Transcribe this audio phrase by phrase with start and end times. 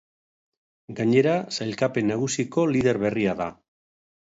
[1.01, 3.55] Gainera, sailkapen nagusiko lider berria da.